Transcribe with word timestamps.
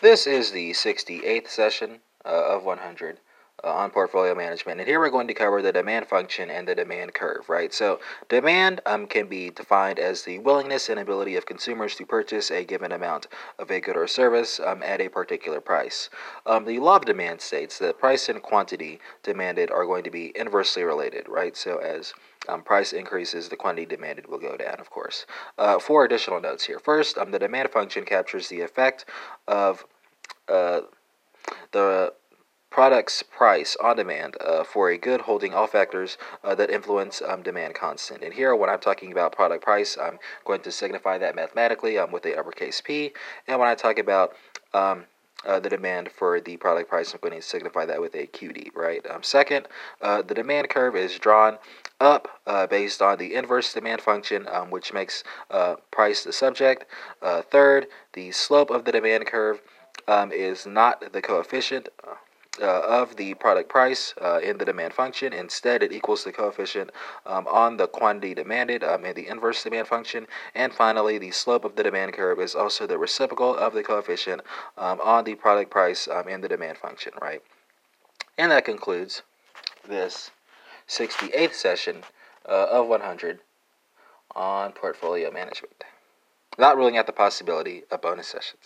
This 0.00 0.26
is 0.26 0.52
the 0.52 0.70
68th 0.70 1.48
session 1.48 2.00
uh, 2.24 2.56
of 2.56 2.64
100 2.64 3.18
uh, 3.62 3.72
on 3.72 3.90
portfolio 3.90 4.34
management. 4.34 4.80
And 4.80 4.88
here 4.88 5.00
we're 5.00 5.10
going 5.10 5.28
to 5.28 5.34
cover 5.34 5.62
the 5.62 5.72
demand 5.72 6.06
function 6.06 6.50
and 6.50 6.66
the 6.66 6.74
demand 6.74 7.14
curve, 7.14 7.48
right? 7.48 7.72
So, 7.72 8.00
demand 8.28 8.80
um, 8.86 9.06
can 9.06 9.26
be 9.26 9.50
defined 9.50 9.98
as 9.98 10.22
the 10.22 10.38
willingness 10.38 10.88
and 10.88 11.00
ability 11.00 11.36
of 11.36 11.46
consumers 11.46 11.94
to 11.96 12.06
purchase 12.06 12.50
a 12.50 12.64
given 12.64 12.92
amount 12.92 13.26
of 13.58 13.70
a 13.70 13.80
good 13.80 13.96
or 13.96 14.06
service 14.06 14.60
um, 14.60 14.82
at 14.82 15.00
a 15.00 15.08
particular 15.08 15.60
price. 15.60 16.10
Um, 16.46 16.64
the 16.64 16.78
law 16.78 16.96
of 16.96 17.04
demand 17.04 17.40
states 17.40 17.78
that 17.78 17.98
price 17.98 18.28
and 18.28 18.42
quantity 18.42 18.98
demanded 19.22 19.70
are 19.70 19.84
going 19.84 20.04
to 20.04 20.10
be 20.10 20.32
inversely 20.34 20.82
related, 20.82 21.28
right? 21.28 21.56
So, 21.56 21.78
as 21.78 22.14
um, 22.48 22.62
price 22.62 22.92
increases, 22.92 23.48
the 23.48 23.56
quantity 23.56 23.86
demanded 23.86 24.26
will 24.26 24.38
go 24.38 24.56
down, 24.56 24.80
of 24.80 24.90
course. 24.90 25.26
Uh, 25.58 25.78
four 25.78 26.04
additional 26.04 26.40
notes 26.40 26.64
here. 26.64 26.78
First, 26.78 27.18
um, 27.18 27.30
the 27.30 27.38
demand 27.38 27.70
function 27.70 28.04
captures 28.04 28.48
the 28.48 28.62
effect 28.62 29.04
of 29.46 29.84
uh, 30.48 30.80
the 31.72 32.12
product's 32.80 33.22
price 33.22 33.76
on 33.84 33.94
demand 33.94 34.38
uh, 34.40 34.64
for 34.64 34.88
a 34.88 34.96
good 34.96 35.20
holding 35.20 35.52
all 35.52 35.66
factors 35.66 36.16
uh, 36.42 36.54
that 36.54 36.70
influence 36.70 37.20
um, 37.20 37.42
demand 37.42 37.74
constant. 37.74 38.22
And 38.22 38.32
here, 38.32 38.56
when 38.56 38.70
I'm 38.70 38.80
talking 38.80 39.12
about 39.12 39.32
product 39.32 39.62
price, 39.62 39.98
I'm 40.00 40.18
going 40.46 40.62
to 40.62 40.72
signify 40.72 41.18
that 41.18 41.36
mathematically 41.36 41.98
um, 41.98 42.10
with 42.10 42.24
a 42.24 42.38
uppercase 42.38 42.80
P. 42.80 43.12
And 43.46 43.60
when 43.60 43.68
I 43.68 43.74
talk 43.74 43.98
about 43.98 44.32
um, 44.72 45.04
uh, 45.44 45.60
the 45.60 45.68
demand 45.68 46.10
for 46.10 46.40
the 46.40 46.56
product 46.56 46.88
price, 46.88 47.12
I'm 47.12 47.20
going 47.20 47.38
to 47.38 47.46
signify 47.46 47.84
that 47.84 48.00
with 48.00 48.14
a 48.14 48.26
QD, 48.28 48.74
right? 48.74 49.04
Um, 49.10 49.22
second, 49.22 49.68
uh, 50.00 50.22
the 50.22 50.32
demand 50.32 50.70
curve 50.70 50.96
is 50.96 51.18
drawn 51.18 51.58
up 52.00 52.40
uh, 52.46 52.66
based 52.66 53.02
on 53.02 53.18
the 53.18 53.34
inverse 53.34 53.74
demand 53.74 54.00
function, 54.00 54.48
um, 54.50 54.70
which 54.70 54.94
makes 54.94 55.22
uh, 55.50 55.74
price 55.90 56.24
the 56.24 56.32
subject. 56.32 56.86
third, 57.50 57.88
the 58.14 58.32
slope 58.32 58.70
of 58.70 58.86
the 58.86 58.92
demand 58.92 59.26
curve 59.26 59.60
um, 60.08 60.32
is 60.32 60.66
not 60.66 61.12
the 61.12 61.20
coefficient 61.20 61.88
uh, 62.60 62.80
of 62.80 63.16
the 63.16 63.34
product 63.34 63.68
price 63.68 64.14
uh, 64.20 64.40
in 64.40 64.58
the 64.58 64.64
demand 64.64 64.92
function. 64.92 65.32
Instead, 65.32 65.82
it 65.82 65.92
equals 65.92 66.24
the 66.24 66.32
coefficient 66.32 66.90
um, 67.24 67.46
on 67.46 67.76
the 67.76 67.86
quantity 67.86 68.34
demanded 68.34 68.82
um, 68.82 69.04
in 69.04 69.14
the 69.14 69.28
inverse 69.28 69.62
demand 69.62 69.86
function. 69.86 70.26
And 70.54 70.72
finally, 70.72 71.18
the 71.18 71.30
slope 71.30 71.64
of 71.64 71.76
the 71.76 71.82
demand 71.82 72.14
curve 72.14 72.40
is 72.40 72.54
also 72.54 72.86
the 72.86 72.98
reciprocal 72.98 73.56
of 73.56 73.72
the 73.72 73.82
coefficient 73.82 74.42
um, 74.76 75.00
on 75.00 75.24
the 75.24 75.36
product 75.36 75.70
price 75.70 76.08
um, 76.08 76.28
in 76.28 76.40
the 76.40 76.48
demand 76.48 76.78
function, 76.78 77.12
right? 77.20 77.42
And 78.36 78.50
that 78.50 78.64
concludes 78.64 79.22
this 79.86 80.30
68th 80.88 81.54
session 81.54 82.02
uh, 82.48 82.66
of 82.70 82.88
100 82.88 83.40
on 84.34 84.72
portfolio 84.72 85.30
management. 85.30 85.84
Not 86.58 86.76
ruling 86.76 86.96
out 86.96 87.06
the 87.06 87.12
possibility 87.12 87.84
of 87.90 88.02
bonus 88.02 88.28
sessions. 88.28 88.62